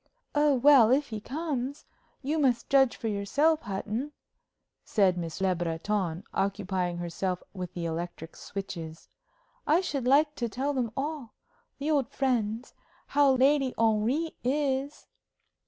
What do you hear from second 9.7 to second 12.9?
should like to tell them all the old friends